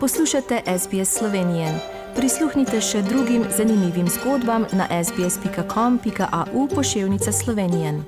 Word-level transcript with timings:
Poslušate 0.00 0.62
SBS 0.78 1.18
Slovenije. 1.18 1.80
Prisluhnite 2.16 2.80
še 2.80 3.02
drugim 3.02 3.44
zanimivim 3.56 4.08
zgodbam 4.08 4.66
na 4.72 4.86
sbsp.com.au 5.04 6.68
pošiljka 6.74 7.32
Slovenije. 7.32 8.02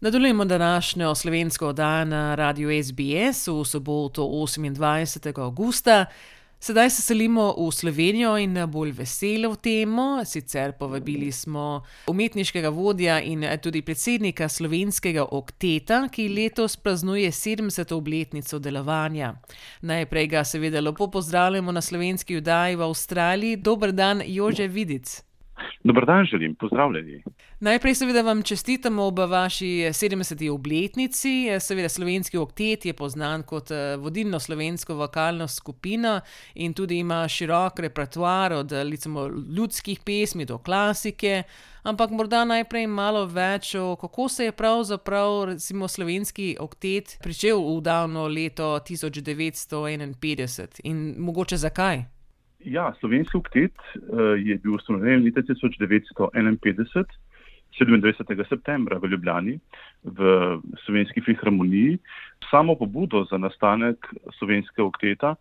Nadaljujemo 0.00 0.44
današnjo 0.44 1.14
slovensko 1.14 1.68
oddajo 1.68 2.04
na 2.04 2.34
radiju 2.34 2.84
SBS 2.84 3.46
v 3.46 3.64
soboto 3.64 4.22
28. 4.22 5.40
augusta. 5.40 6.06
Sedaj 6.60 6.90
se 6.90 7.02
selimo 7.02 7.54
v 7.58 7.72
Slovenijo 7.72 8.38
in 8.38 8.52
na 8.52 8.66
bolj 8.66 8.90
veselo 8.92 9.56
temo. 9.56 10.24
Sicer 10.24 10.72
povabili 10.72 11.32
smo 11.32 11.82
umetniškega 12.06 12.68
vodja 12.68 13.20
in 13.20 13.44
tudi 13.62 13.82
predsednika 13.82 14.48
slovenskega 14.48 15.26
okteta, 15.30 16.08
ki 16.08 16.28
letos 16.28 16.76
praznuje 16.76 17.30
70. 17.30 17.94
obletnico 17.94 18.58
delovanja. 18.58 19.34
Najprej 19.80 20.26
ga 20.26 20.44
seveda 20.44 20.80
lepo 20.80 21.10
pozdravljamo 21.10 21.72
na 21.72 21.80
slovenski 21.80 22.36
vdaji 22.36 22.76
v 22.76 22.82
Avstraliji. 22.82 23.56
Dober 23.56 23.92
dan, 23.92 24.22
Jože 24.26 24.68
Vidic. 24.68 25.25
Dobar 25.84 26.06
dan, 26.06 26.24
želim, 26.24 26.54
pozdravljeni. 26.54 27.22
Najprej 27.60 27.94
seveda 27.94 28.22
vam 28.22 28.42
čestitamo 28.42 29.02
ob 29.02 29.18
vaši 29.18 29.66
70. 29.66 30.50
obletnici. 30.50 31.48
Seveda 31.60 31.88
slovenski 31.88 32.38
oktet 32.38 32.84
je 32.84 32.92
poznan 32.92 33.42
kot 33.42 33.68
vodilno 33.98 34.40
slovensko 34.40 34.94
vokalno 34.94 35.48
skupino 35.48 36.20
in 36.54 36.74
tudi 36.74 36.98
ima 36.98 37.28
širok 37.28 37.78
repertoar 37.78 38.52
od 38.52 38.72
recimo 38.72 39.26
ljudskih 39.56 40.00
pesmi 40.04 40.44
do 40.44 40.58
klasike. 40.58 41.42
Ampak 41.82 42.10
morda 42.10 42.44
najprej 42.44 42.86
malo 42.86 43.26
več 43.26 43.74
o, 43.74 43.96
kako 43.96 44.28
se 44.28 44.44
je 44.44 44.52
pravzaprav 44.52 45.44
recimo 45.44 45.88
slovenski 45.88 46.56
oktet 46.60 47.18
pričel 47.22 47.62
v 47.62 47.80
davno 47.80 48.26
leto 48.28 48.78
tisoč 48.78 49.22
devetsto 49.22 49.86
enainpetdeset 49.88 50.80
in 50.84 51.14
mogoče 51.18 51.56
zakaj? 51.56 52.15
Ja, 52.64 52.94
slovenski 53.00 53.36
oktet 53.36 53.74
je 54.38 54.56
bil 54.58 54.74
ustanovljen 54.74 55.24
leta 55.24 55.42
tisoč 55.42 55.76
devetsto 55.78 56.30
enainpetdeset, 56.34 57.10
sedemindvajsetega 57.76 58.46
septembra 58.48 58.98
v 58.98 59.10
Ljubljani 59.12 59.58
v 60.04 60.60
Slovenski 60.84 61.20
filharmoniji. 61.20 61.98
Samo 62.50 62.74
pobudo 62.74 63.24
za 63.30 63.38
nastanek 63.38 64.08
slovenskega 64.38 64.86
okteta 64.86 65.34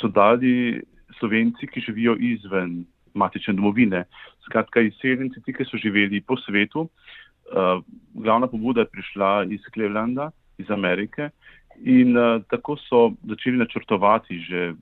so 0.00 0.08
dali 0.08 0.82
Slovenci, 1.18 1.66
ki 1.66 1.80
živijo 1.80 2.16
izven 2.20 2.84
matične 3.14 3.54
domovine. 3.56 4.04
Skratka, 4.46 4.80
izseljenci, 4.80 5.42
ki 5.42 5.64
so 5.64 5.80
živeli 5.80 6.20
po 6.20 6.36
svetu. 6.36 6.88
Glavna 8.14 8.46
pobuda 8.46 8.84
je 8.84 8.92
prišla 8.92 9.46
iz 9.50 9.60
Clevelanda, 9.74 10.30
iz 10.58 10.70
Amerike. 10.70 11.30
In 11.84 12.16
tako 12.50 12.76
so 12.76 13.12
začeli 13.28 13.58
načrtovati 13.58 14.38
že 14.38 14.74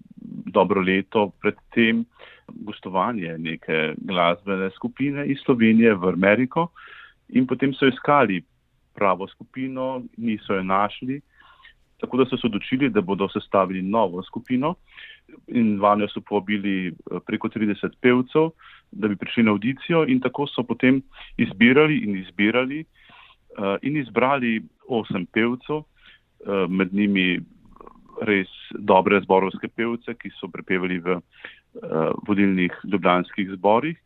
dobro 0.46 0.80
leto 0.80 1.32
pred 1.42 1.54
tem 1.74 2.04
gostovanje 2.48 3.38
neke 3.38 3.94
glasbene 3.96 4.70
skupine 4.70 5.26
iz 5.26 5.38
Slovenije 5.44 5.94
v 5.94 6.08
Ameriko. 6.08 6.68
In 7.28 7.46
potem 7.46 7.74
so 7.74 7.86
iskali 7.86 8.42
pravo 8.94 9.28
skupino, 9.28 10.02
niso 10.16 10.54
jo 10.54 10.62
našli. 10.62 11.20
Tako 12.00 12.16
da 12.16 12.24
so 12.24 12.36
se 12.36 12.46
odločili, 12.46 12.90
da 12.90 13.00
bodo 13.00 13.28
sestavili 13.28 13.82
novo 13.82 14.22
skupino. 14.22 14.74
In 15.48 15.80
vanjo 15.80 16.08
so 16.08 16.20
povabili 16.20 16.92
preko 17.26 17.48
trideset 17.48 17.96
pevcev, 18.00 18.50
da 18.92 19.08
bi 19.08 19.16
prišli 19.16 19.42
na 19.42 19.50
avdicijo, 19.50 20.04
in 20.08 20.20
tako 20.20 20.46
so 20.46 20.62
potem 20.62 21.02
izbirali 21.36 21.98
in 22.04 22.16
izbirali 22.16 22.84
in 23.82 23.96
izbrali 23.96 24.62
osem 24.88 25.26
pevcev. 25.26 25.82
Med 26.68 26.92
njimi 26.92 27.38
res 28.22 28.50
dobre 28.78 29.20
zborovske 29.24 29.68
pevce, 29.68 30.14
ki 30.14 30.30
so 30.38 30.48
prepevali 30.52 31.00
v 31.02 31.18
vodilnih 32.28 32.74
ljubljanskih 32.84 33.54
zborih. 33.56 33.96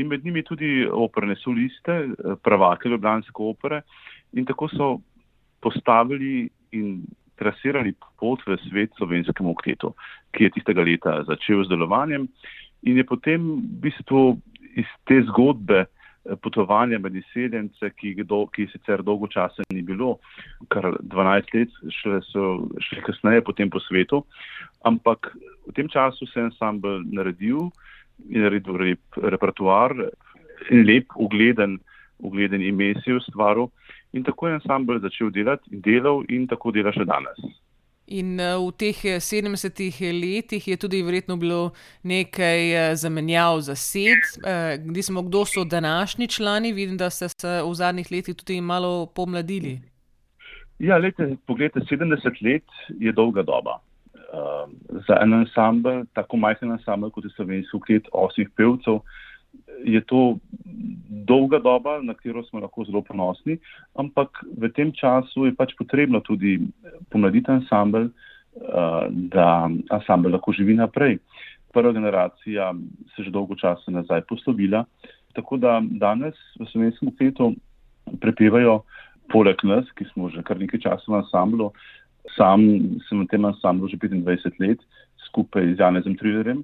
In 0.00 0.08
med 0.08 0.24
njimi 0.24 0.42
tudi 0.42 0.86
operne 0.88 1.36
soliste, 1.36 2.14
prvake 2.42 2.88
ljubljanske 2.88 3.42
opere. 3.42 3.82
In 4.32 4.48
tako 4.48 4.68
so 4.72 4.88
postavili 5.60 6.48
in 6.72 7.02
trasirali 7.36 7.92
pot 8.18 8.40
v 8.46 8.56
svet 8.68 8.94
slovenskemu 8.96 9.50
oktetu, 9.52 9.92
ki 10.32 10.44
je 10.44 10.54
tistega 10.56 10.82
leta 10.82 11.20
začel 11.28 11.64
z 11.64 11.74
delovanjem. 11.74 12.28
In 12.88 12.96
je 12.96 13.04
potem 13.06 13.42
v 13.60 13.82
bistvu 13.86 14.22
iz 14.76 14.88
te 15.06 15.20
zgodbe 15.28 15.84
potovanja 16.42 16.98
med 16.98 17.16
izseljence, 17.16 17.90
ki 17.98 18.14
ki 18.54 18.66
sicer 18.72 19.02
dolgo 19.02 19.26
časa 19.26 19.62
ni 19.72 19.82
bilo, 19.82 20.18
kar 20.68 20.94
dvanajst 21.00 21.54
let, 21.54 21.78
šele 21.90 22.20
so 22.22 22.68
šli 22.80 23.02
kasneje 23.02 23.44
potem 23.44 23.70
po 23.70 23.80
svetu. 23.80 24.22
Ampak 24.84 25.32
v 25.66 25.72
tem 25.74 25.88
času 25.88 26.26
se 26.26 26.40
je 26.40 26.44
ansambel 26.44 27.02
naredil 27.04 27.70
in 28.30 28.42
naredil 28.42 28.78
lep 28.78 29.00
repertoar 29.16 29.94
in 30.70 30.86
lep, 30.86 31.10
ugleden, 31.16 31.80
ugleden 32.18 32.62
ime 32.62 32.94
si 33.02 33.10
je 33.10 33.16
ustvaril. 33.16 33.70
In 34.12 34.22
tako 34.22 34.48
je 34.48 34.54
ansambel 34.60 35.00
začel 35.00 35.30
delati 35.30 35.70
in 35.72 35.80
delal 35.80 36.24
in 36.28 36.46
tako 36.46 36.70
dela 36.70 36.92
še 36.92 37.04
danes. 37.04 37.61
In 38.06 38.36
v 38.36 38.72
teh 38.76 38.98
sedemdesetih 39.22 40.00
letih 40.00 40.68
je 40.68 40.76
tudi 40.76 41.02
verjetno 41.02 41.36
bilo 41.36 41.70
nekaj 42.02 42.96
zamenjav 42.98 43.60
zasedb. 43.60 44.42
Recimo, 44.96 45.22
kdo 45.22 45.44
so 45.44 45.64
današnji 45.64 46.28
člani? 46.28 46.72
Vidim, 46.72 46.96
da 46.96 47.10
ste 47.10 47.28
se 47.28 47.62
v 47.62 47.74
zadnjih 47.74 48.12
letih 48.12 48.36
tudi 48.36 48.60
malo 48.60 49.06
pomladili. 49.06 49.80
Ja, 50.78 50.98
glejte, 50.98 51.36
poglejte, 51.46 51.80
sedemdeset 51.88 52.42
let 52.42 52.66
je 52.98 53.12
dolga 53.12 53.42
doba. 53.42 53.78
Za 55.06 55.18
en 55.22 55.32
ansambel, 55.32 56.04
tako 56.12 56.36
majhen 56.36 56.72
ansambel, 56.72 57.10
kot 57.10 57.24
je 57.24 57.30
slovenski 57.36 57.76
oktet 57.76 58.08
osmih 58.12 58.48
pevcev, 58.56 58.98
je 59.84 60.00
to 60.06 60.38
dolga 61.08 61.58
doba, 61.58 62.00
na 62.02 62.14
katero 62.14 62.42
smo 62.44 62.60
lahko 62.60 62.84
zelo 62.84 63.02
ponosni. 63.02 63.58
Ampak 63.98 64.42
v 64.58 64.70
tem 64.72 64.92
času 64.92 65.46
je 65.46 65.54
pač 65.54 65.74
potrebno 65.78 66.20
tudi 66.20 66.58
pomladiti 67.10 67.50
ansambel, 67.50 68.10
da 69.32 69.70
ansambel 69.90 70.32
lahko 70.32 70.52
živi 70.52 70.76
naprej. 70.76 71.18
Prva 71.72 71.92
generacija 71.92 72.72
se 73.14 73.22
je 73.22 73.24
že 73.24 73.30
dolgo 73.30 73.56
časa 73.56 73.90
nazaj 73.90 74.26
poslovila, 74.28 74.84
tako 75.32 75.56
da 75.56 75.80
danes 75.80 76.36
v 76.60 76.68
slovenskem 76.68 77.08
oktetu 77.08 77.54
prepevajo 78.20 78.82
poleg 79.32 79.56
nas, 79.64 79.88
ki 79.96 80.04
smo 80.12 80.28
že 80.28 80.42
kar 80.44 80.60
nekaj 80.60 80.80
časa 80.84 81.08
v 81.08 81.22
ansamblu, 81.22 81.72
sam 82.36 82.60
sem 83.08 83.24
v 83.24 83.28
tem 83.30 83.44
ansamblu 83.44 83.88
že 83.88 83.96
petindvajset 83.96 84.60
let, 84.60 84.80
skupaj 85.30 85.72
z 85.72 85.80
Janezom 85.80 86.16
Trillerjem, 86.20 86.60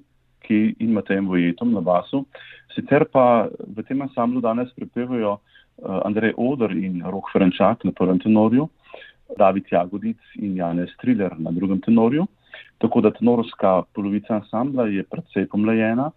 ki 0.49 0.75
in 0.81 0.97
Matejem 0.97 1.29
Wojetom 1.29 1.69
na 1.77 1.81
basu. 1.85 2.25
Sicer 2.73 3.05
pa 3.05 3.45
v 3.45 3.85
tem 3.85 4.01
ansamblu 4.01 4.41
danes 4.41 4.73
prepevajo 4.73 5.37
Andrej 5.85 6.33
Oder 6.41 6.73
in 6.73 7.03
Rok 7.05 7.29
Ferenčak 7.29 7.85
na 7.85 7.93
prvem 7.93 8.17
tenorju, 8.19 8.65
David 9.37 9.69
Jagodic 9.69 10.17
in 10.41 10.57
Janez 10.57 10.89
Triler 10.97 11.37
na 11.37 11.53
drugem 11.53 11.79
tenorju. 11.85 12.25
Tako 12.81 13.01
da 13.05 13.13
tenorska 13.13 13.83
polovica 13.93 14.39
ansambla 14.41 14.89
je 14.89 15.05
precej 15.05 15.45
pomlajena. 15.47 16.09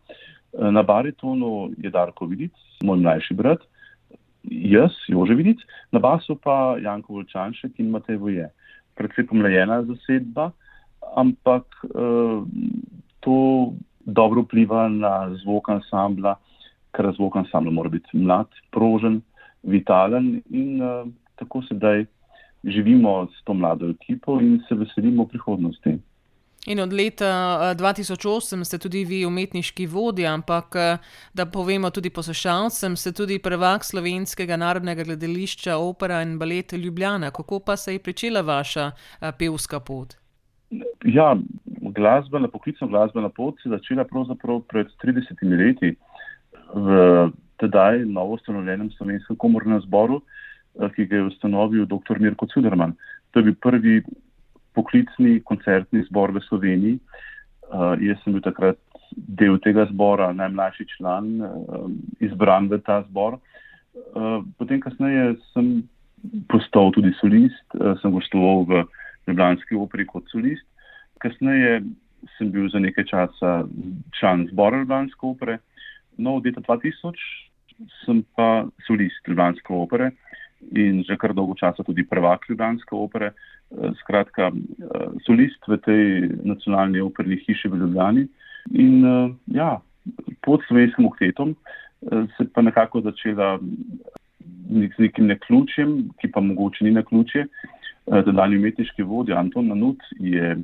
Na 0.53 0.83
baritonu 0.83 1.71
je 1.79 1.91
Darko 1.91 2.27
Vidic, 2.27 2.53
moj 2.85 2.99
mlajši 3.01 3.35
brat, 3.35 3.63
jaz, 4.45 4.93
Jože 5.09 5.35
Vidic, 5.35 5.63
na 5.93 6.01
basu 6.03 6.37
pa 6.37 6.77
Janko 6.77 7.15
Volčanšek 7.17 7.79
in 7.81 7.89
Matej 7.91 8.19
Woje. 8.21 8.51
Precej 8.99 9.27
pomlajena 9.31 9.81
zasedba, 9.89 10.51
ampak 11.17 11.65
to 13.25 13.37
dobro 14.05 14.43
vpliva 14.43 14.89
na 14.89 15.31
zvok 15.43 15.69
ansambla, 15.69 16.37
ker 16.97 17.13
zvok 17.17 17.37
ansambla 17.37 17.73
mora 17.73 17.89
biti 17.89 18.17
mlad, 18.17 18.49
prožen, 18.71 19.21
vitalen 19.63 20.43
in 20.51 20.81
tako 21.39 21.63
sedaj 21.63 22.05
živimo 22.65 23.27
s 23.27 23.45
to 23.45 23.55
mlado 23.55 23.91
ekipo 23.91 24.41
in 24.41 24.61
se 24.69 24.75
veselimo 24.75 25.27
prihodnosti. 25.27 25.99
In 26.67 26.81
od 26.81 26.93
leta 26.93 27.75
dva 27.75 27.91
tisoč 27.93 28.25
osem 28.27 28.65
ste 28.65 28.79
tudi 28.79 29.05
vi 29.05 29.25
umetniški 29.27 29.87
vodja, 29.87 30.31
ampak 30.35 30.77
da 31.35 31.47
povemo 31.47 31.91
tudi 31.91 32.11
poslušalcem, 32.11 32.97
ste 32.97 33.13
tudi 33.13 33.39
prvak 33.43 33.85
Slovenskega 33.85 34.57
narodnega 34.57 35.03
gledališča 35.05 35.77
Opera 35.77 36.23
in 36.23 36.39
balet 36.39 36.73
Ljubljana. 36.73 37.31
Kako 37.31 37.61
pa 37.67 37.77
se 37.77 37.93
je 37.93 37.99
pričela 37.99 38.41
vaša 38.41 38.91
pevska 39.39 39.81
pot? 39.81 40.15
Ja, 41.05 41.37
glasbena, 41.95 42.49
poklicna 42.49 42.89
glasbena 42.89 43.29
pot 43.29 43.61
se 43.61 43.69
je 43.69 43.77
začela 43.77 44.05
pravzaprav 44.05 44.63
pred 44.69 44.91
tridesetimi 45.01 45.57
leti 45.57 45.95
v 46.75 47.31
tedaj 47.61 48.05
novoustanovljenem 48.09 48.91
Slovenskem 48.97 49.37
komornem 49.37 49.81
zboru, 49.85 50.23
ki 50.97 51.07
ga 51.07 51.21
je 51.21 51.29
ustanovil 51.29 51.87
doktor 51.87 52.21
Mirko 52.21 52.47
Cuderman. 52.47 52.97
To 53.33 53.41
je 53.41 53.51
bil 53.51 53.57
prvi 53.61 54.01
poklicni 54.75 55.41
koncertni 55.45 56.03
zbor 56.09 56.33
v 56.33 56.41
Sloveniji. 56.49 56.99
Jaz 58.01 58.19
sem 58.25 58.33
bil 58.33 58.43
takrat 58.45 58.81
del 59.13 59.59
tega 59.61 59.85
zbora, 59.93 60.33
najmlajši 60.33 60.89
član, 60.97 61.29
izbran 62.25 62.69
v 62.73 62.81
ta 62.81 63.03
zbor. 63.11 63.39
Potem 64.59 64.81
kasneje 64.81 65.37
sem 65.53 65.83
postal 66.49 66.93
tudi 66.97 67.13
solist, 67.21 67.65
sem 68.01 68.13
gostoval 68.15 68.65
v 68.69 68.85
Ljubljanski 69.29 69.77
operi 69.79 70.07
kot 70.09 70.25
solist. 70.33 70.65
Kasneje 71.23 71.83
sem 72.37 72.51
bil 72.51 72.69
za 72.71 72.79
nekaj 72.83 73.05
časa 73.11 73.53
član 74.19 74.47
zbora 74.51 74.83
Ljubljanske 74.83 75.27
opere, 75.27 75.59
no 76.19 76.37
od 76.39 76.47
leta 76.47 76.61
2000 76.61 77.15
sem 78.05 78.23
pa 78.37 78.67
solist 78.87 79.29
Ljubljanske 79.29 79.73
opere 79.75 80.11
in 80.79 81.03
že 81.03 81.17
kar 81.19 81.35
dolgo 81.35 81.55
časa 81.59 81.83
tudi 81.83 82.05
prvak 82.07 82.47
Ljubljanske 82.49 82.95
opere. 82.95 83.33
Skratka, 84.03 84.51
solist 85.27 85.65
v 85.67 85.79
tej 85.81 86.03
nacionalni 86.45 87.01
operni 87.01 87.39
hiši 87.41 87.71
v 87.73 87.79
Ljubljani. 87.81 88.27
In 88.77 89.01
ja, 89.47 89.81
pod 90.45 90.61
slovenskim 90.69 91.09
oktetom 91.09 91.55
se 92.37 92.47
pa 92.55 92.63
nekako 92.63 93.01
začela 93.01 93.57
z 94.69 94.99
nekim 94.99 95.27
neključjem, 95.27 96.13
ki 96.21 96.31
pa 96.35 96.41
mogoče 96.41 96.85
ni 96.85 96.93
neključje. 96.99 97.47
Dodanji 98.07 98.59
umetniški 98.59 99.03
vodja 99.03 99.39
Anton 99.39 99.69
Nanut 99.73 100.03
je 100.19 100.57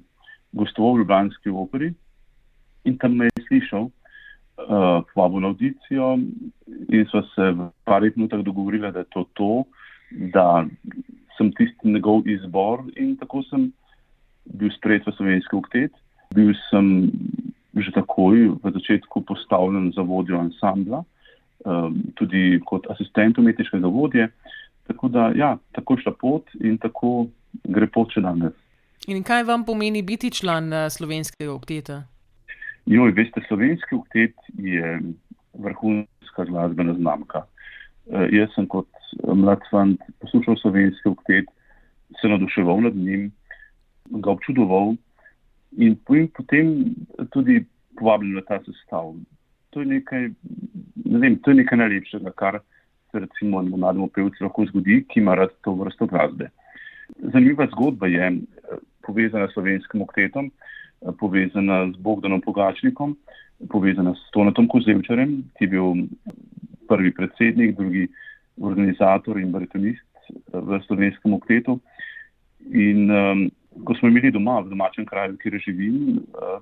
gostoval 0.52 0.96
v 0.96 1.02
Ljubljanski 1.02 1.50
operi 1.50 1.92
in 2.84 2.98
tam 2.98 3.16
me 3.16 3.28
je 3.28 3.44
slišal, 3.48 3.88
uh, 3.88 5.04
povabil 5.14 5.40
na 5.40 5.48
audicijo 5.52 6.14
in 6.88 7.06
so 7.10 7.22
se 7.34 7.50
v 7.52 7.70
parih 7.84 8.16
minutah 8.16 8.40
dogovorili, 8.40 8.92
da 8.92 9.04
je 9.04 9.10
to 9.12 9.24
to, 9.34 9.64
da 10.10 10.66
sem 11.36 11.52
tisti 11.52 11.88
njegov 11.88 12.28
izbor 12.28 12.82
in 12.96 13.16
tako 13.16 13.42
sem 13.42 13.72
bil 14.44 14.70
sprejet 14.76 15.06
v 15.06 15.12
slovenski 15.16 15.56
oktet. 15.56 15.92
Bil 16.34 16.52
sem 16.70 17.10
že 17.78 17.92
takoj 17.94 18.58
v 18.58 18.70
začetku 18.74 19.22
postavljen 19.22 19.92
za 19.94 20.02
vodjo 20.02 20.40
ansambla, 20.40 21.04
um, 21.64 22.00
tudi 22.18 22.58
kot 22.66 22.88
asistent 22.90 23.38
umetniškega 23.38 23.86
vodje. 23.86 24.28
Tako 24.88 25.08
da, 25.08 25.30
ja, 25.36 25.56
tako 25.76 25.98
šla 26.00 26.12
pot 26.18 26.48
in 26.60 26.78
tako 26.78 27.28
gre 27.64 27.86
pot 27.86 28.10
še 28.10 28.24
danes. 28.24 28.56
In 29.08 29.22
kaj 29.24 29.46
vam 29.48 29.62
pomeni 29.64 30.02
biti 30.04 30.28
član 30.30 30.66
uh, 30.68 30.86
slovenskega 30.92 31.52
okteta? 31.52 32.02
Joj, 32.86 33.14
veste, 33.16 33.40
slovenski 33.48 33.94
oktet 33.96 34.34
je 34.60 34.98
vrhunska 35.54 36.44
glasbena 36.44 36.92
znamka. 36.98 37.40
Uh, 37.40 38.26
jaz 38.28 38.52
sem 38.52 38.66
kot 38.68 38.88
mlad 39.24 39.64
fant 39.70 40.02
poslušal 40.20 40.58
slovenski 40.60 41.08
oktet, 41.08 41.48
se 42.20 42.28
navduševal 42.28 42.82
nad 42.84 42.96
njim, 42.96 43.30
ga 44.10 44.30
občudoval 44.30 44.92
in 45.80 45.96
potem 46.04 46.74
tudi 47.32 47.62
povabil 47.96 48.36
na 48.36 48.44
ta 48.44 48.60
sestav. 48.66 49.14
To 49.72 49.80
je 49.80 49.86
nekaj, 49.86 50.28
ne 51.04 51.22
vem, 51.22 51.38
to 51.40 51.54
je 51.54 51.62
nekaj 51.62 51.80
najlepšega, 51.80 52.34
kar 52.36 52.60
se 53.10 53.24
recimo 53.24 53.62
mlademu 53.62 54.10
pevcu 54.12 54.44
lahko 54.44 54.68
zgodi, 54.68 55.00
ki 55.08 55.24
ima 55.24 55.34
rad 55.34 55.56
to 55.64 55.72
vrsto 55.80 56.06
glasbe. 56.06 56.50
Zanimiva 57.32 57.66
zgodba 57.72 58.06
je, 58.12 58.30
povezana 59.08 59.48
s 59.48 59.56
slovenskim 59.56 60.04
oktetom, 60.04 60.50
povezana 61.20 61.86
z 61.88 61.96
Bogdanom 62.04 62.42
Pogačnikom, 62.44 63.16
povezana 63.72 64.14
s 64.14 64.30
Tonatom 64.36 64.68
Kozevčarem, 64.68 65.40
ki 65.56 65.66
je 65.66 65.72
bil 65.72 66.06
prvi 66.88 67.12
predsednik, 67.14 67.76
drugi 67.76 68.08
organizator 68.60 69.40
in 69.40 69.52
baritonist 69.54 70.04
v 70.52 70.80
slovenskem 70.86 71.34
oktetu. 71.36 71.78
In 72.74 73.08
um, 73.10 73.44
ko 73.84 73.94
smo 73.96 74.10
imeli 74.10 74.32
doma, 74.34 74.60
v 74.60 74.74
domačem 74.74 75.06
kraju, 75.08 75.38
kjer 75.40 75.58
živim, 75.62 76.18
uh, 76.36 76.58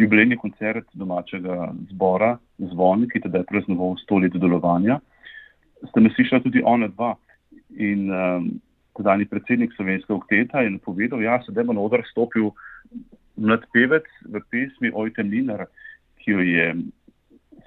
jubilejni 0.00 0.38
koncert 0.40 0.88
domačega 0.98 1.70
zbora 1.92 2.34
Zvon, 2.58 3.06
ki 3.10 3.22
teda 3.26 3.42
je 3.42 3.50
praznoval 3.50 3.94
sto 4.02 4.18
let 4.18 4.34
delovanja, 4.34 4.98
ste 5.90 6.00
me 6.00 6.10
slišali 6.14 6.42
tudi 6.42 6.62
ona 6.64 6.88
dva. 6.88 7.14
In 7.76 8.08
um, 8.10 8.48
tedajni 8.96 9.26
predsednik 9.30 9.74
slovenskega 9.74 10.16
okteta 10.16 10.62
in 10.62 10.78
povedal, 10.78 11.18
da 11.18 11.24
ja, 11.24 11.38
se 11.42 11.52
bo 11.52 11.72
na 11.72 11.80
oder 11.80 12.04
stopil 12.10 12.52
mlad 13.36 13.66
pevec 13.72 14.06
v 14.24 14.42
pesmi 14.50 14.92
Ojte 14.94 15.22
Minar, 15.22 15.66
ki 16.22 16.30
jo 16.30 16.40
je 16.40 16.74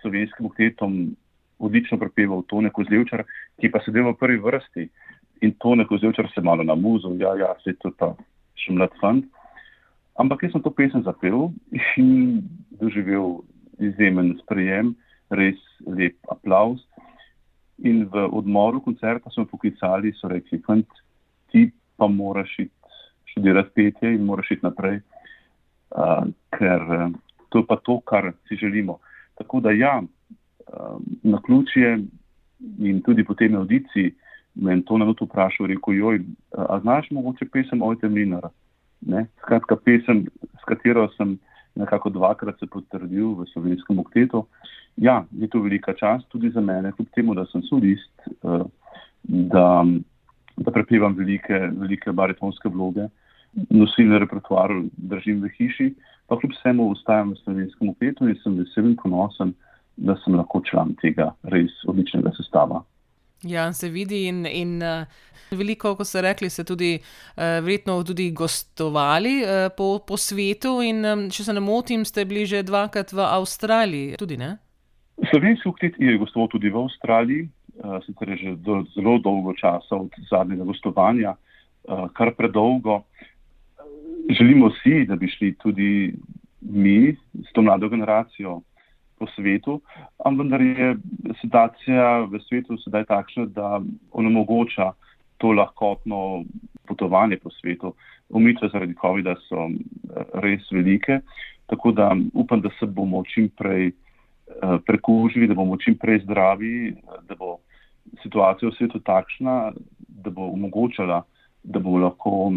slovenskim 0.02 0.46
oktetom 0.48 1.16
odlično 1.60 1.98
prepeval 1.98 2.44
Tone 2.48 2.70
Kozlevčar, 2.70 3.26
ki 3.60 3.72
pa 3.72 3.82
sedel 3.86 4.12
v 4.12 4.18
prvi 4.20 4.40
vrsti 4.42 4.90
in 5.42 5.54
Tone 5.62 5.86
Kozlevčar 5.86 6.30
se 6.34 6.42
malo 6.42 6.64
namuzil, 6.64 7.18
ja, 7.22 7.36
ja, 7.36 7.54
se 7.64 7.74
je 7.74 7.80
to 7.82 7.92
pa 7.98 8.14
še 8.58 8.74
mlad 8.74 8.94
fant. 9.02 9.26
Ampak 10.18 10.44
jaz 10.44 10.56
sem 10.56 10.64
to 10.66 10.74
pesem 10.74 11.04
zapel 11.06 11.52
in 12.02 12.42
doživel 12.82 13.44
izjemen 13.78 14.34
sprejem, 14.42 14.96
res 15.30 15.60
lep 15.86 16.18
aplaus. 16.34 16.82
In 17.86 18.08
v 18.10 18.26
odmoru 18.34 18.82
koncerta 18.82 19.30
so 19.30 19.44
me 19.44 19.52
poklicali, 19.52 20.14
so 20.18 20.30
rekli, 20.32 20.58
fant, 20.66 20.90
ti 21.52 21.72
pa 21.98 22.08
moraš 22.08 22.60
iti 22.60 22.74
študirati 23.26 23.70
petje 23.76 24.14
in 24.16 24.26
moraš 24.26 24.52
iti 24.52 24.66
naprej, 24.66 25.00
uh, 25.96 26.24
ker 26.58 26.82
uh, 26.82 27.12
to 27.50 27.60
je 27.60 27.66
pa 27.68 27.76
to, 27.76 28.00
kar 28.00 28.32
si 28.48 28.56
želimo. 28.56 28.98
Tako 29.38 29.60
da 29.60 29.72
ja, 29.72 30.02
uh, 30.02 31.02
na 31.24 31.42
ključje 31.42 32.00
in 32.80 33.02
tudi 33.02 33.24
po 33.26 33.34
tem 33.34 33.56
audiciji 33.56 34.14
me 34.56 34.74
je 34.74 34.86
to 34.86 34.98
na 34.98 35.06
noto 35.06 35.26
vprašal, 35.26 35.68
rekel, 35.68 35.94
joj, 35.94 36.22
a 36.58 36.80
znaš 36.82 37.12
mogoče 37.12 37.46
pesem 37.46 37.82
Ojte 37.82 38.10
Minar? 38.10 38.50
Skratka, 39.38 39.76
pesem, 39.76 40.26
s 40.62 40.66
katero 40.66 41.08
sem 41.18 41.38
nekako 41.76 42.10
dvakrat 42.10 42.60
se 42.60 42.66
potrdil 42.66 43.36
v 43.38 43.46
slovenskem 43.54 44.00
oktetu. 44.00 44.48
Ja, 44.98 45.26
je 45.32 45.48
to 45.48 45.62
velika 45.62 45.94
čast 45.94 46.26
tudi 46.30 46.50
za 46.50 46.62
mene, 46.62 46.92
kljub 46.92 47.08
temu, 47.16 47.36
da 47.38 47.46
sem 47.46 47.62
solist, 47.70 48.30
uh, 48.42 48.66
da 49.24 49.86
da 50.58 50.72
prepevam 50.72 51.16
velike, 51.18 51.60
velike 51.78 52.12
baritonske 52.12 52.70
vloge, 52.74 53.08
nosilni 53.70 54.20
repertoar 54.20 54.74
držim 54.98 55.42
v 55.46 55.52
hiši, 55.58 55.94
pa 56.28 56.38
kljub 56.40 56.54
vsemu 56.58 56.92
ostajam 56.92 57.32
v 57.32 57.40
slovenskem 57.44 57.94
opetu 57.94 58.28
in 58.28 58.38
sem 58.44 58.58
vesel 58.60 58.92
in 58.92 58.98
ponosen, 59.00 59.54
da 59.98 60.18
sem 60.24 60.36
lahko 60.38 60.62
član 60.68 60.94
tega 61.02 61.32
res 61.54 61.74
odličnega 61.90 62.34
sestava. 62.38 62.84
Ja, 63.46 63.72
se 63.74 63.90
vidi 63.94 64.24
in, 64.28 64.46
in 64.50 64.82
uh, 64.82 65.06
veliko, 65.54 65.94
kot 65.98 66.10
ste 66.10 66.24
rekli, 66.26 66.50
ste 66.50 66.66
tudi 66.66 66.96
uh, 66.98 67.60
verjetno 67.62 68.00
tudi 68.06 68.32
gostovali 68.34 69.36
uh, 69.44 69.68
po, 69.78 70.00
po 70.06 70.18
svetu 70.18 70.80
in 70.86 71.06
um, 71.06 71.28
če 71.30 71.46
se 71.46 71.54
ne 71.54 71.62
motim, 71.62 72.06
ste 72.06 72.26
bili 72.26 72.48
že 72.50 72.64
dvakrat 72.66 73.14
v 73.14 73.22
Avstraliji 73.26 74.18
tudi, 74.18 74.40
ne? 74.42 74.56
Slovenski 75.30 75.70
ukrit 75.70 75.96
je 76.02 76.18
gostoval 76.18 76.50
tudi 76.50 76.70
v 76.74 76.82
Avstraliji, 76.82 77.46
sicer 78.06 78.30
je 78.30 78.38
že 78.38 78.56
do, 78.56 78.84
zelo 78.96 79.18
dolgo 79.18 79.54
časa 79.54 79.96
od 79.96 80.12
zadnjega 80.30 80.64
gostovanja, 80.64 81.36
uh, 81.36 82.08
kar 82.14 82.34
predolgo. 82.36 83.04
Želimo 84.30 84.70
si, 84.84 85.06
da 85.06 85.16
bi 85.16 85.28
šli 85.28 85.56
tudi 85.56 86.14
mi 86.62 87.16
s 87.34 87.54
to 87.54 87.62
mlado 87.62 87.90
generacijo 87.90 88.62
po 89.20 89.28
svetu, 89.36 89.82
ampak 90.26 90.44
vendar 90.44 90.62
je 90.62 90.96
situacija 91.42 92.28
v 92.30 92.40
svetu 92.50 92.78
sedaj 92.78 93.06
takšna, 93.06 93.46
da 93.46 93.82
onemogoča 94.12 94.92
to 95.38 95.52
lahkotno 95.52 96.44
potovanje 96.88 97.38
po 97.38 97.50
svetu. 97.50 97.94
Umitve 98.30 98.70
zaradi 98.70 98.94
COVID-a 99.02 99.36
so 99.48 99.70
res 100.44 100.68
velike, 100.72 101.22
tako 101.66 101.92
da 101.92 102.12
upam, 102.34 102.62
da 102.62 102.70
se 102.80 102.86
bomo 102.86 103.24
čim 103.24 103.50
prej 103.50 103.92
prekužili, 104.86 105.48
da 105.48 105.54
bomo 105.54 105.78
čim 105.78 105.98
prej 105.98 106.20
zdravi, 106.24 106.96
da 107.28 107.36
bo 107.36 107.58
situacija 108.24 108.70
v 108.70 108.76
svetu 108.78 109.00
takšna, 109.00 109.72
da 110.08 110.30
bo 110.30 110.50
omogočala, 110.54 111.24
da 111.64 111.80
bomo 111.80 112.04
lahko 112.06 112.52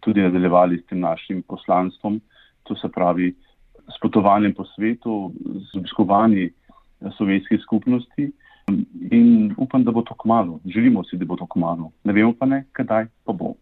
tudi 0.00 0.22
nadaljevali 0.24 0.78
s 0.78 0.86
tem 0.86 1.00
našim 1.00 1.42
poslanstvom, 1.48 2.20
to 2.64 2.76
se 2.76 2.88
pravi 2.88 3.34
s 3.88 4.00
potovanjem 4.00 4.54
po 4.54 4.64
svetu, 4.64 5.32
z 5.72 5.78
obiskovanji 5.78 6.50
slovenskih 7.16 7.60
skupnosti. 7.60 8.30
In 9.12 9.52
upam, 9.60 9.84
da 9.84 9.92
bo 9.92 10.02
to 10.02 10.14
kmalo. 10.14 10.60
Želimo 10.64 11.04
si, 11.04 11.16
da 11.16 11.24
bo 11.24 11.36
to 11.36 11.46
kmalo. 11.46 11.90
Ne 12.04 12.12
vemo 12.12 12.32
pa 12.38 12.46
ne, 12.46 12.64
kdaj 12.72 13.06
pa 13.24 13.32
bo. 13.32 13.52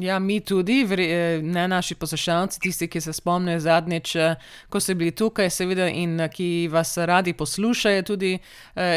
Ja, 0.00 0.18
mi 0.18 0.40
tudi, 0.40 0.86
eh, 0.98 1.40
ne 1.42 1.68
naši 1.68 1.94
poslušalci, 1.94 2.60
tisti, 2.60 2.88
ki 2.88 3.00
se 3.00 3.12
spomnijo 3.12 3.58
zadnjič, 3.58 4.16
eh, 4.16 4.34
ko 4.68 4.80
ste 4.80 4.94
bili 4.94 5.10
tukaj, 5.10 5.50
seveda, 5.50 5.88
in 5.88 6.20
eh, 6.20 6.28
ki 6.28 6.68
vas 6.72 6.98
radi 6.98 7.32
poslušajo. 7.32 8.02
Tudi, 8.02 8.38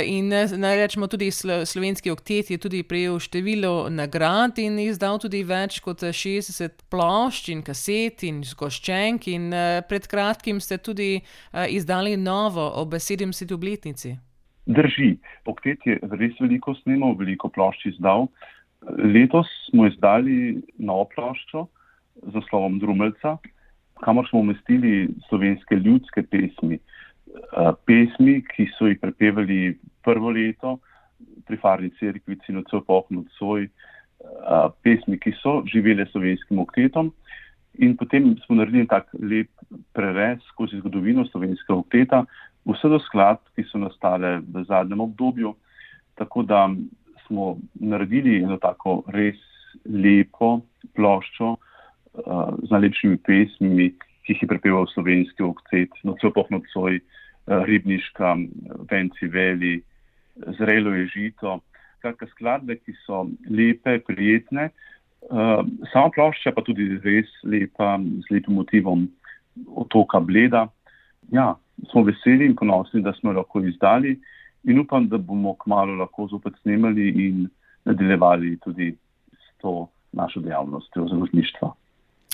in 0.05 0.29
naj 0.57 0.75
rečemo, 0.77 1.07
tudi 1.07 1.31
slovenski 1.65 2.11
oktet 2.11 2.51
je 2.51 2.57
tudi 2.57 2.83
prejel 2.83 3.19
število 3.19 3.89
nagrad 3.89 4.59
in 4.59 4.79
izdal 4.79 5.19
tudi 5.19 5.43
več 5.43 5.79
kot 5.79 6.01
60 6.01 6.83
plošč 6.89 7.49
in 7.49 7.61
kaset 7.63 8.23
in 8.23 8.43
zgoščenk. 8.43 9.27
In 9.27 9.51
pred 9.89 10.07
kratkim 10.07 10.59
ste 10.59 10.77
tudi 10.77 11.21
izdali 11.69 12.17
novo 12.17 12.71
ob 12.75 12.93
70. 12.93 13.53
obletnici. 13.53 14.17
Drži, 14.65 15.17
oktet 15.45 15.79
je 15.85 15.99
res 16.01 16.35
veliko 16.39 16.75
snemal, 16.83 17.15
veliko 17.15 17.49
plošč 17.49 17.85
izdal. 17.93 18.27
Letos 18.87 19.47
smo 19.69 19.87
izdali 19.87 20.61
novo 20.77 21.07
ploščo 21.15 21.65
z 22.23 22.33
naslovom 22.35 22.79
Drumelca, 22.79 23.37
kamor 24.03 24.27
smo 24.29 24.39
umestili 24.39 25.09
slovenske 25.27 25.75
ljudske 25.75 26.23
pesmi. 26.23 26.79
Eh, 26.79 27.71
pesmi, 27.85 28.39
ki 28.55 28.69
so 28.77 28.87
jih 28.87 28.99
prepevali 29.01 29.77
prvo 30.03 30.31
leto 30.31 30.79
pri 31.47 31.57
Farni 31.57 31.89
cerkvi, 31.99 32.39
Cinocev 32.45 32.85
Pohn 32.87 33.23
od 33.23 33.27
Soj, 33.37 33.67
pesmi, 34.83 35.17
ki 35.19 35.33
so 35.41 35.59
živele 35.67 36.05
slovenskim 36.11 36.59
oktetom. 36.59 37.11
In 37.79 37.95
potem 37.97 38.35
smo 38.45 38.57
naredili 38.59 38.87
tak 38.87 39.07
lep 39.13 39.49
prerez 39.93 40.41
skozi 40.51 40.79
zgodovino 40.81 41.25
slovenskega 41.29 41.77
okteta, 41.79 42.23
vse 42.67 42.91
do 42.91 42.99
skladb, 42.99 43.41
ki 43.55 43.63
so 43.69 43.79
nastale 43.79 44.39
v 44.43 44.63
zadnjem 44.67 45.01
obdobju. 45.05 45.53
Tako 46.19 46.43
da 46.43 46.67
smo 47.29 47.57
naredili 47.73 48.41
eno 48.41 48.57
tako 48.57 49.03
res 49.13 49.37
lepo 49.85 50.59
ploščo 50.97 51.53
uh, 51.53 52.49
z 52.65 52.69
najlepšimi 52.73 53.21
pesmimi, 53.21 53.91
ki 54.25 54.33
jih 54.33 54.43
je 54.43 54.49
prepeval 54.49 54.89
slovenski 54.89 55.45
oktet, 55.45 55.93
nocoj 56.03 56.33
poh 56.33 56.49
nocoj, 56.49 56.97
uh, 56.97 57.61
ribniška, 57.69 58.33
venci 58.89 59.29
veli, 59.29 59.77
zrelo 60.57 60.95
je 60.97 61.05
žito 61.13 61.59
skratka, 61.99 62.27
skladbe, 62.33 62.79
ki 62.81 62.95
so 63.05 63.27
lepe, 63.51 63.99
prijetne. 64.07 64.71
Uh, 65.29 65.61
sama 65.93 66.09
plošča 66.15 66.55
pa 66.55 66.65
tudi 66.65 66.87
res 67.03 67.29
lepa, 67.43 67.97
z 68.25 68.33
lepim 68.33 68.57
motivom 68.57 69.05
otoka 69.77 70.21
Bleda. 70.23 70.65
Ja, 71.35 71.53
smo 71.91 72.05
veseli 72.07 72.47
in 72.49 72.55
ponosni, 72.57 73.03
da 73.05 73.13
smo 73.19 73.35
lahko 73.35 73.61
izdali 73.61 74.17
in 74.63 74.79
upam, 74.79 75.07
da 75.09 75.17
bomo 75.17 75.55
kmalo 75.63 75.95
lahko 75.95 76.27
zopet 76.27 76.53
snemali 76.61 77.09
in 77.27 77.47
nadaljevali 77.85 78.57
tudi 78.63 78.95
s 79.31 79.61
to 79.61 79.87
našo 80.11 80.39
dejavnostjo 80.39 81.07
založništva. 81.07 81.73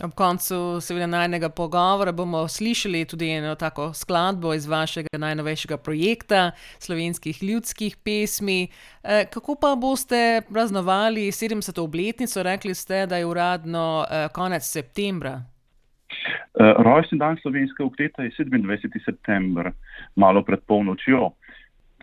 Ob 0.03 0.12
koncu 0.12 0.82
seveda 0.82 1.08
najnega 1.08 1.50
pogovora 1.50 2.12
bomo 2.12 2.48
slišali 2.48 3.05
tudi 3.05 3.29
eno 3.29 3.55
tako 3.55 3.94
skladbo 3.94 4.53
iz 4.53 4.67
vašega 4.67 5.17
najnovejšega 5.17 5.77
projekta, 5.77 6.51
slovenskih 6.79 7.44
ljudskih 7.44 7.96
pesmi. 8.03 8.67
Eh, 9.03 9.25
kako 9.34 9.55
pa 9.62 9.75
boste 9.75 10.41
praznovali 10.53 11.32
70. 11.32 11.79
obletnico? 11.79 12.44
Rekli 12.44 12.75
ste, 12.75 13.05
da 13.05 13.17
je 13.17 13.25
uradno 13.25 14.05
eh, 14.10 14.27
konec 14.34 14.63
septembra. 14.63 15.41
Eh, 16.60 16.74
rojstni 16.77 17.17
dan 17.17 17.38
slovenskega 17.41 17.88
okteta 17.88 18.24
je 18.24 18.32
27. 18.38 19.05
september, 19.05 19.72
malo 20.15 20.44
pred 20.44 20.60
polnočjo. 20.67 21.32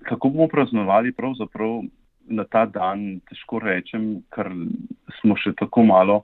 Kako 0.02 0.28
bomo 0.28 0.49
praznovali 0.49 1.12
pravzaprav 1.12 1.82
na 2.28 2.44
ta 2.44 2.66
dan, 2.66 3.21
težko 3.28 3.59
rečem, 3.62 4.23
ker 4.35 4.50
smo 5.21 5.37
še 5.37 5.54
tako 5.59 5.85
malo 5.87 6.23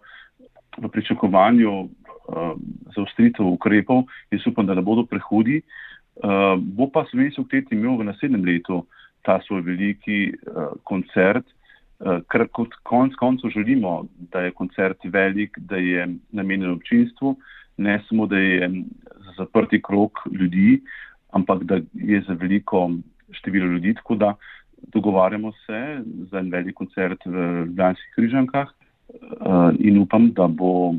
v 0.78 0.90
pričakovanju 0.94 1.72
uh, 1.82 2.54
zaostritev 2.94 3.46
ukrepov, 3.46 4.06
jaz 4.30 4.46
upam, 4.46 4.66
da 4.66 4.76
ne 4.78 4.84
bodo 4.86 5.04
prehudi. 5.08 5.62
Uh, 6.18 6.56
bo 6.58 6.88
pa 6.90 7.04
slovenski 7.10 7.42
oktet 7.42 7.72
imel 7.74 7.98
v 7.98 8.08
naslednjem 8.10 8.46
letu 8.46 8.82
ta 9.26 9.38
svoj 9.46 9.62
veliki 9.66 10.32
uh, 10.32 10.74
koncert, 10.88 11.46
uh, 11.46 12.22
ker 12.30 12.46
kot 12.54 12.74
konc 12.88 13.14
koncev 13.18 13.54
želimo, 13.54 14.06
da 14.32 14.46
je 14.46 14.54
koncert 14.54 15.02
velik, 15.04 15.58
da 15.70 15.78
je 15.82 16.08
namenjen 16.30 16.74
občinstvu, 16.78 17.36
ne 17.78 18.00
samo, 18.08 18.26
da 18.26 18.38
je 18.38 18.70
zaprti 19.36 19.82
krok 19.82 20.26
ljudi, 20.30 20.80
ampak 21.30 21.62
da 21.64 21.78
je 21.94 22.22
za 22.26 22.34
veliko 22.34 22.88
število 23.32 23.66
ljudi. 23.66 23.94
Tako 23.94 24.14
da 24.14 24.34
dogovarjamo 24.94 25.52
se 25.66 26.02
za 26.30 26.38
en 26.38 26.50
velik 26.50 26.74
koncert 26.74 27.26
v 27.26 27.64
Ljubljanskih 27.66 28.12
križankah. 28.14 28.68
Eh, 29.08 29.72
in 29.78 29.98
upam, 29.98 30.32
da 30.32 30.46
bo 30.48 30.94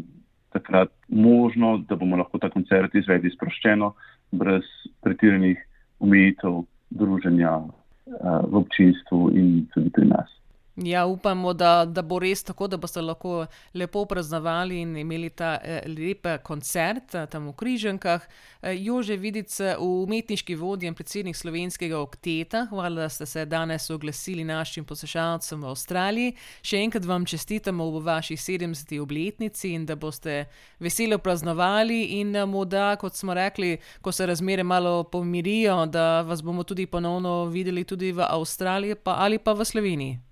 takrat 0.50 0.90
možno, 1.08 1.78
da 1.78 1.96
bomo 1.96 2.18
lahko 2.18 2.40
ta 2.42 2.50
koncert 2.50 2.96
izvedli 2.96 3.30
sproščeno, 3.30 3.94
brez 4.32 4.66
pretiranih 5.06 5.62
omejitev 6.00 6.64
druženja 6.90 7.54
eh, 7.60 8.42
v 8.50 8.62
občinstvu 8.64 9.30
in 9.38 9.68
tudi 9.74 9.94
pri 9.94 10.10
nas. 10.10 10.39
Ja, 10.84 11.06
upamo, 11.06 11.54
da, 11.54 11.86
da 11.86 12.02
bo 12.02 12.22
res 12.24 12.40
tako, 12.48 12.68
da 12.72 12.78
boste 12.80 13.02
lahko 13.04 13.46
lepo 13.76 14.06
praznovali 14.08 14.78
in 14.80 14.94
imeli 15.02 15.30
ta 15.30 15.58
eh, 15.60 15.82
lep 15.92 16.28
koncert 16.44 17.16
eh, 17.16 17.26
tam 17.28 17.50
v 17.50 17.54
Križankah. 17.60 18.28
Eh, 18.62 18.78
Jože 18.80 19.18
Vidice, 19.20 19.74
umetniški 19.76 20.56
vodja 20.56 20.88
in 20.88 20.96
predsednik 20.96 21.36
slovenskega 21.36 22.00
okteta, 22.00 22.62
hvala, 22.70 23.02
da 23.02 23.10
ste 23.10 23.28
se 23.28 23.44
danes 23.46 23.90
oglasili 23.90 24.46
našim 24.48 24.86
poslušalcem 24.88 25.60
v 25.60 25.74
Avstraliji. 25.74 26.38
Še 26.64 26.80
enkrat 26.86 27.10
vam 27.12 27.28
čestitamo 27.28 27.90
v 27.98 28.04
vaši 28.08 28.40
70. 28.40 28.96
obletnici 29.04 29.74
in 29.76 29.84
da 29.90 30.00
boste 30.00 30.46
veselo 30.80 31.20
praznovali 31.20 32.22
in 32.22 32.32
morda, 32.48 32.94
kot 32.96 33.20
smo 33.20 33.36
rekli, 33.36 33.76
ko 34.00 34.16
se 34.16 34.32
razmere 34.32 34.64
malo 34.64 35.04
pomirijo, 35.04 35.84
da 35.92 36.22
vas 36.22 36.40
bomo 36.40 36.64
tudi 36.64 36.88
ponovno 36.88 37.52
videli 37.52 37.84
tudi 37.84 38.16
v 38.16 38.24
Avstraliji 38.32 38.96
pa, 39.04 39.20
ali 39.20 39.44
pa 39.44 39.52
v 39.52 39.68
Sloveniji. 39.68 40.29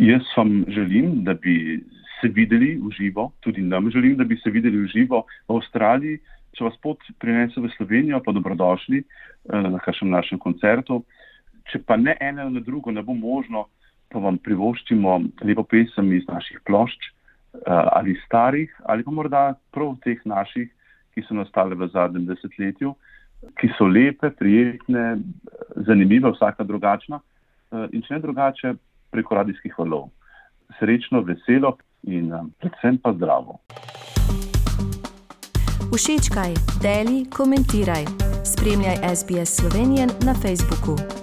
Jaz 0.00 0.22
vam 0.36 0.64
želim, 0.68 1.24
da 1.24 1.34
bi 1.34 1.84
se 2.20 2.28
videli 2.28 2.78
v 2.80 2.90
živo, 2.90 3.32
tudi 3.40 3.60
nam 3.62 3.90
želim, 3.90 4.16
da 4.16 4.24
bi 4.24 4.36
se 4.36 4.50
videli 4.50 4.78
v 4.78 4.86
živo 4.86 5.26
v 5.48 5.56
Avstraliji. 5.58 6.18
Če 6.56 6.64
vas 6.64 6.78
pot 6.80 7.04
prinese 7.20 7.60
v 7.60 7.68
Slovenijo, 7.76 8.22
pa 8.24 8.32
dobrodošli 8.32 9.02
eh, 9.02 9.68
na 9.68 9.78
kakšnem 9.78 10.10
našem 10.16 10.40
koncertu. 10.40 11.02
Če 11.68 11.82
pa 11.84 12.00
ne 12.00 12.16
eno 12.20 12.48
ali 12.48 12.64
drugo 12.64 12.90
ne 12.90 13.02
bo 13.02 13.12
možno, 13.14 13.66
pa 14.08 14.18
vam 14.24 14.40
privoščimo 14.40 15.20
lepo 15.44 15.68
pesem 15.68 16.12
iz 16.16 16.24
naših 16.28 16.64
plošč 16.64 16.98
eh, 17.04 17.68
ali 17.68 18.16
starih, 18.24 18.72
ali 18.88 19.04
pa 19.04 19.12
morda 19.12 19.46
prav 19.70 19.98
teh 20.00 20.24
naših, 20.24 20.72
ki 21.12 21.28
so 21.28 21.36
nastale 21.36 21.76
v 21.76 21.92
zadnjem 21.92 22.24
desetletju, 22.24 22.96
ki 23.60 23.74
so 23.76 23.84
lepe, 23.84 24.32
prijetne, 24.32 25.18
zanimive, 25.76 26.32
vsaka 26.32 26.64
drugačna. 26.64 27.20
Eh, 27.20 27.90
in 27.92 28.00
če 28.00 28.16
ne 28.16 28.24
drugače, 28.24 28.78
preko 29.10 29.34
radijskih 29.34 29.78
valov. 29.78 30.08
Srečno, 30.78 31.20
veselo 31.20 31.76
in 32.02 32.32
um, 32.32 32.52
predvsem 32.58 32.98
pa 33.02 33.12
zdravo. 33.12 33.58
Všečkaj, 35.94 36.54
deli, 36.82 37.24
komentiraj. 37.36 38.04
Spremljaj 38.44 38.96
SBS 39.16 39.56
Slovenijo 39.60 40.06
na 40.26 40.34
Facebooku. 40.34 41.19